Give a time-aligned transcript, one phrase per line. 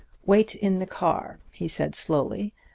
[0.25, 2.53] 'Wait in the car,' he said slowly.